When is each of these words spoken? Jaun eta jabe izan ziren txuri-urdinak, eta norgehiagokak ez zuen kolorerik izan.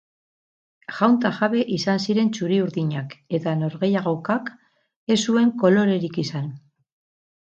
Jaun 0.99 1.17
eta 1.17 1.29
jabe 1.39 1.59
izan 1.73 2.01
ziren 2.05 2.31
txuri-urdinak, 2.37 3.13
eta 3.39 3.53
norgehiagokak 3.59 4.49
ez 5.17 5.21
zuen 5.31 5.53
kolorerik 5.65 6.17
izan. 6.25 6.49